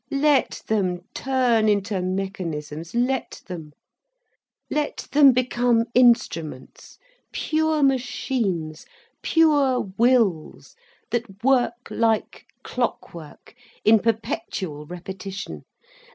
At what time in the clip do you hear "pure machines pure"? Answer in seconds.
7.31-9.79